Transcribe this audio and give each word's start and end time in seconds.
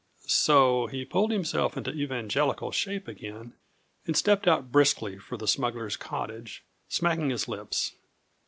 So 0.25 0.87
he 0.87 1.05
pulled 1.05 1.29
himself 1.29 1.77
into 1.77 1.91
Evangelical 1.91 2.71
shape 2.71 3.07
again 3.07 3.53
and 4.07 4.17
stepped 4.17 4.47
out 4.47 4.71
briskly 4.71 5.19
for 5.19 5.37
the 5.37 5.47
smuggler's 5.47 5.95
cottage, 5.95 6.63
smacking 6.89 7.29
his 7.29 7.47
lips. 7.47 7.93